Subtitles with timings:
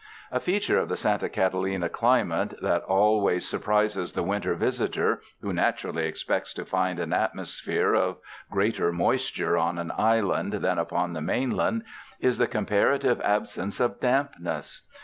[0.31, 5.53] A feature of the Santa Catalina climate that al ways surprises the winter visitor, who
[5.53, 8.17] naturally ex pects to find an atmosphere of
[8.49, 11.83] greater moisture on an island than upon the mainland,
[12.19, 14.87] is the compara tive absence of dampness.